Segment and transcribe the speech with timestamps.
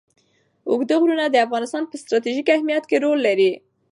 [0.69, 3.51] اوږده غرونه د افغانستان په ستراتیژیک اهمیت کې رول لري.